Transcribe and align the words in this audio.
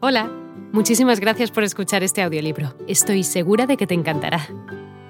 Hola, 0.00 0.30
muchísimas 0.70 1.18
gracias 1.18 1.50
por 1.50 1.64
escuchar 1.64 2.04
este 2.04 2.22
audiolibro. 2.22 2.72
Estoy 2.86 3.24
segura 3.24 3.66
de 3.66 3.76
que 3.76 3.88
te 3.88 3.94
encantará. 3.94 4.46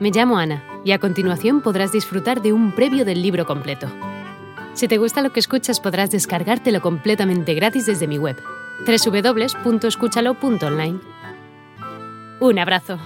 Me 0.00 0.10
llamo 0.10 0.38
Ana 0.38 0.64
y 0.82 0.92
a 0.92 0.98
continuación 0.98 1.60
podrás 1.60 1.92
disfrutar 1.92 2.40
de 2.40 2.54
un 2.54 2.74
previo 2.74 3.04
del 3.04 3.20
libro 3.20 3.44
completo. 3.44 3.86
Si 4.72 4.88
te 4.88 4.96
gusta 4.96 5.20
lo 5.20 5.30
que 5.30 5.40
escuchas 5.40 5.78
podrás 5.78 6.10
descargártelo 6.10 6.80
completamente 6.80 7.52
gratis 7.52 7.84
desde 7.84 8.06
mi 8.06 8.16
web, 8.16 8.38
www.escúchalo.online. 8.86 11.00
Un 12.40 12.58
abrazo. 12.58 12.98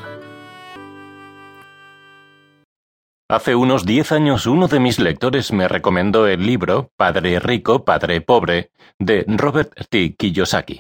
Hace 3.29 3.57
unos 3.57 3.85
10 3.85 4.13
años 4.13 4.47
uno 4.47 4.69
de 4.69 4.79
mis 4.79 5.01
lectores 5.01 5.53
me 5.53 5.67
recomendó 5.67 6.29
el 6.29 6.47
libro 6.47 6.93
Padre 6.97 7.41
Rico, 7.41 7.85
Padre 7.85 8.21
Pobre 8.21 8.71
de 9.01 9.25
Robert 9.27 9.73
T. 9.91 10.15
Kiyosaki 10.15 10.79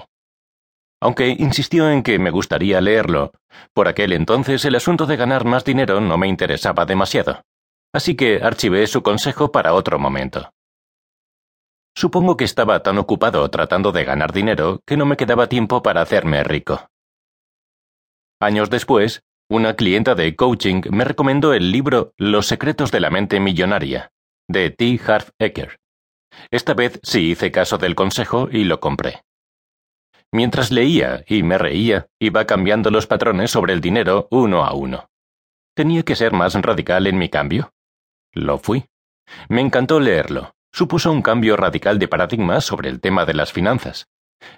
aunque 1.02 1.34
insistió 1.36 1.90
en 1.90 2.04
que 2.04 2.20
me 2.20 2.30
gustaría 2.30 2.80
leerlo. 2.80 3.32
Por 3.74 3.88
aquel 3.88 4.12
entonces 4.12 4.64
el 4.64 4.76
asunto 4.76 5.04
de 5.04 5.16
ganar 5.16 5.44
más 5.44 5.64
dinero 5.64 6.00
no 6.00 6.16
me 6.16 6.28
interesaba 6.28 6.86
demasiado, 6.86 7.42
así 7.92 8.14
que 8.14 8.40
archivé 8.40 8.86
su 8.86 9.02
consejo 9.02 9.50
para 9.50 9.74
otro 9.74 9.98
momento. 9.98 10.52
Supongo 11.96 12.36
que 12.36 12.44
estaba 12.44 12.84
tan 12.84 12.98
ocupado 12.98 13.50
tratando 13.50 13.90
de 13.90 14.04
ganar 14.04 14.32
dinero 14.32 14.80
que 14.86 14.96
no 14.96 15.04
me 15.04 15.16
quedaba 15.16 15.48
tiempo 15.48 15.82
para 15.82 16.02
hacerme 16.02 16.44
rico. 16.44 16.88
Años 18.40 18.70
después, 18.70 19.24
una 19.50 19.74
clienta 19.74 20.14
de 20.14 20.36
coaching 20.36 20.82
me 20.90 21.04
recomendó 21.04 21.52
el 21.52 21.72
libro 21.72 22.14
Los 22.16 22.46
secretos 22.46 22.92
de 22.92 23.00
la 23.00 23.10
mente 23.10 23.40
millonaria, 23.40 24.12
de 24.48 24.70
T. 24.70 25.00
Harv 25.04 25.30
Eker. 25.40 25.80
Esta 26.52 26.74
vez 26.74 27.00
sí 27.02 27.32
hice 27.32 27.50
caso 27.50 27.76
del 27.76 27.96
consejo 27.96 28.48
y 28.52 28.64
lo 28.64 28.78
compré. 28.78 29.24
Mientras 30.34 30.70
leía 30.70 31.24
y 31.26 31.42
me 31.42 31.58
reía, 31.58 32.08
iba 32.18 32.46
cambiando 32.46 32.90
los 32.90 33.06
patrones 33.06 33.50
sobre 33.50 33.74
el 33.74 33.82
dinero 33.82 34.28
uno 34.30 34.64
a 34.64 34.72
uno. 34.72 35.10
¿Tenía 35.74 36.04
que 36.04 36.16
ser 36.16 36.32
más 36.32 36.54
radical 36.54 37.06
en 37.06 37.18
mi 37.18 37.28
cambio? 37.28 37.74
Lo 38.32 38.56
fui. 38.56 38.86
Me 39.50 39.60
encantó 39.60 40.00
leerlo. 40.00 40.54
Supuso 40.72 41.12
un 41.12 41.20
cambio 41.20 41.58
radical 41.58 41.98
de 41.98 42.08
paradigma 42.08 42.62
sobre 42.62 42.88
el 42.88 43.00
tema 43.00 43.26
de 43.26 43.34
las 43.34 43.52
finanzas. 43.52 44.06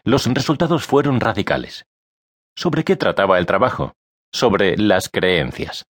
Los 0.04 0.26
resultados 0.32 0.86
fueron 0.86 1.18
radicales. 1.18 1.86
¿Sobre 2.56 2.84
qué 2.84 2.94
trataba 2.94 3.40
el 3.40 3.46
trabajo? 3.46 3.94
Sobre 4.32 4.76
las 4.76 5.08
creencias. 5.08 5.86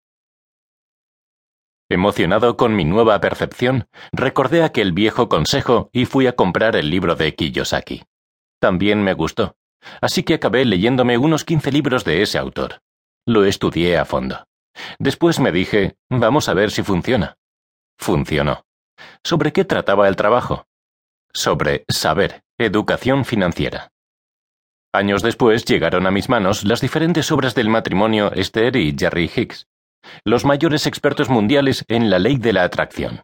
Emocionado 1.91 2.57
con 2.57 2.75
mi 2.75 2.87
nueva 2.87 3.21
percepción, 3.21 3.87
recordé 4.13 4.63
aquel 4.63 4.93
viejo 4.93 5.29
consejo 5.29 5.91
y 5.93 6.07
fui 6.07 6.27
a 6.27 6.35
comprar 6.35 6.75
el 6.75 6.89
libro 6.89 7.17
de 7.17 7.35
Kiyosaki. 7.35 8.05
También 8.59 9.03
me 9.03 9.13
gustó 9.13 9.57
así 10.01 10.23
que 10.23 10.35
acabé 10.35 10.65
leyéndome 10.65 11.19
unos 11.19 11.45
quince 11.45 11.73
libros 11.73 12.05
de 12.05 12.23
ese 12.23 12.39
autor. 12.39 12.81
Lo 13.27 13.45
estudié 13.45 13.99
a 13.99 14.05
fondo. 14.05 14.47
Después 14.99 15.41
me 15.41 15.53
dije, 15.53 15.97
vamos 16.11 16.49
a 16.49 16.55
ver 16.55 16.71
si 16.71 16.83
funciona. 16.83 17.37
Funcionó. 17.99 18.65
¿Sobre 19.25 19.53
qué 19.53 19.65
trataba 19.65 20.09
el 20.09 20.17
trabajo? 20.17 20.67
Sobre 21.33 21.85
saber, 21.89 22.43
educación 22.59 23.25
financiera. 23.25 23.91
Años 24.93 25.23
después 25.23 25.65
llegaron 25.65 26.07
a 26.07 26.11
mis 26.11 26.29
manos 26.29 26.65
las 26.65 26.81
diferentes 26.81 27.33
obras 27.33 27.55
del 27.55 27.69
matrimonio 27.69 28.33
Esther 28.33 28.77
y 28.77 28.95
Jerry 28.97 29.31
Hicks, 29.35 29.67
los 30.25 30.45
mayores 30.45 30.87
expertos 30.87 31.29
mundiales 31.29 31.85
en 31.89 32.11
la 32.11 32.19
ley 32.19 32.37
de 32.37 32.53
la 32.53 32.63
atracción. 32.63 33.23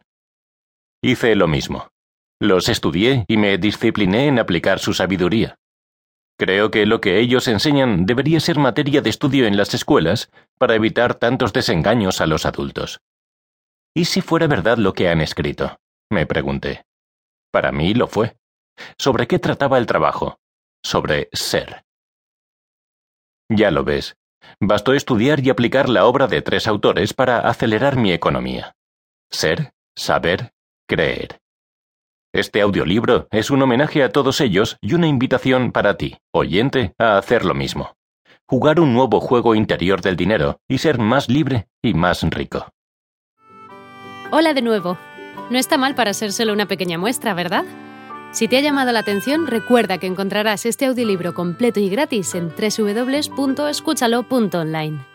Hice 1.01 1.35
lo 1.35 1.47
mismo. 1.47 1.87
Los 2.39 2.69
estudié 2.69 3.23
y 3.27 3.37
me 3.37 3.57
discipliné 3.57 4.27
en 4.27 4.39
aplicar 4.39 4.79
su 4.79 4.93
sabiduría. 4.93 5.57
Creo 6.41 6.71
que 6.71 6.87
lo 6.87 7.01
que 7.01 7.19
ellos 7.19 7.47
enseñan 7.47 8.07
debería 8.07 8.39
ser 8.39 8.57
materia 8.57 9.03
de 9.03 9.11
estudio 9.11 9.45
en 9.45 9.57
las 9.57 9.75
escuelas 9.75 10.31
para 10.57 10.73
evitar 10.73 11.13
tantos 11.13 11.53
desengaños 11.53 12.19
a 12.19 12.25
los 12.25 12.47
adultos. 12.47 12.99
¿Y 13.93 14.05
si 14.05 14.21
fuera 14.21 14.47
verdad 14.47 14.79
lo 14.79 14.93
que 14.93 15.07
han 15.07 15.21
escrito? 15.21 15.77
me 16.09 16.25
pregunté. 16.25 16.83
Para 17.51 17.71
mí 17.71 17.93
lo 17.93 18.07
fue. 18.07 18.37
¿Sobre 18.97 19.27
qué 19.27 19.37
trataba 19.37 19.77
el 19.77 19.85
trabajo? 19.85 20.39
Sobre 20.83 21.29
ser. 21.31 21.83
Ya 23.47 23.69
lo 23.69 23.83
ves. 23.83 24.15
Bastó 24.59 24.93
estudiar 24.95 25.45
y 25.45 25.51
aplicar 25.51 25.89
la 25.89 26.07
obra 26.07 26.25
de 26.25 26.41
tres 26.41 26.65
autores 26.65 27.13
para 27.13 27.41
acelerar 27.41 27.97
mi 27.97 28.13
economía. 28.13 28.75
Ser, 29.29 29.73
saber, 29.95 30.53
creer. 30.87 31.40
Este 32.33 32.61
audiolibro 32.61 33.27
es 33.29 33.51
un 33.51 33.61
homenaje 33.61 34.03
a 34.03 34.09
todos 34.09 34.39
ellos 34.39 34.77
y 34.79 34.93
una 34.93 35.07
invitación 35.07 35.73
para 35.73 35.97
ti, 35.97 36.15
oyente, 36.31 36.93
a 36.97 37.17
hacer 37.17 37.43
lo 37.43 37.53
mismo. 37.53 37.97
Jugar 38.47 38.79
un 38.79 38.93
nuevo 38.93 39.19
juego 39.19 39.53
interior 39.53 40.01
del 40.01 40.15
dinero 40.15 40.61
y 40.69 40.77
ser 40.77 40.97
más 40.97 41.27
libre 41.27 41.67
y 41.81 41.93
más 41.93 42.23
rico. 42.23 42.69
Hola 44.31 44.53
de 44.53 44.61
nuevo. 44.61 44.97
No 45.49 45.57
está 45.57 45.77
mal 45.77 45.93
para 45.93 46.13
ser 46.13 46.31
solo 46.31 46.53
una 46.53 46.67
pequeña 46.67 46.97
muestra, 46.97 47.33
¿verdad? 47.33 47.65
Si 48.31 48.47
te 48.47 48.55
ha 48.55 48.61
llamado 48.61 48.93
la 48.93 48.99
atención, 48.99 49.45
recuerda 49.45 49.97
que 49.97 50.07
encontrarás 50.07 50.65
este 50.65 50.85
audiolibro 50.85 51.33
completo 51.33 51.81
y 51.81 51.89
gratis 51.89 52.33
en 52.33 52.47
www.escúchalo.online. 52.47 55.10